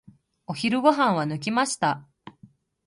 [0.47, 2.07] お昼ご飯は抜きました。